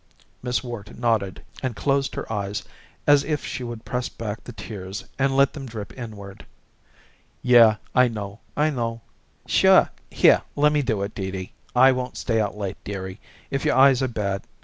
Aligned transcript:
Miss 0.41 0.63
Worte 0.63 0.97
nodded 0.97 1.43
and 1.61 1.75
closed 1.75 2.15
her 2.15 2.33
eyes 2.33 2.63
as 3.05 3.23
if 3.23 3.45
she 3.45 3.63
would 3.63 3.85
press 3.85 4.09
back 4.09 4.43
the 4.43 4.51
tears 4.51 5.05
and 5.19 5.37
let 5.37 5.53
them 5.53 5.67
drip 5.67 5.95
inward. 5.95 6.43
"Yeh, 7.43 7.75
I 7.93 8.07
know. 8.07 8.39
I 8.57 8.71
know." 8.71 9.01
"Sure! 9.45 9.91
Here, 10.09 10.41
lemme 10.55 10.81
do 10.81 11.03
it, 11.03 11.13
Dee 11.13 11.29
Dee. 11.29 11.51
I 11.75 11.91
won't 11.91 12.17
stay 12.17 12.41
out 12.41 12.57
late, 12.57 12.83
dearie, 12.83 13.19
if 13.51 13.63
your 13.63 13.75
eyes 13.75 14.01
are 14.01 14.07
bad. 14.07 14.41